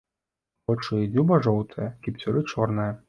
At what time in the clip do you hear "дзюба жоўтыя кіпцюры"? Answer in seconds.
1.13-2.45